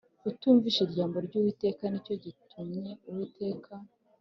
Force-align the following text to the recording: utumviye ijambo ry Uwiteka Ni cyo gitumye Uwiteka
utumviye 0.29 0.79
ijambo 0.87 1.15
ry 1.25 1.33
Uwiteka 1.39 1.83
Ni 1.87 1.99
cyo 2.05 2.15
gitumye 2.23 2.91
Uwiteka 3.09 3.73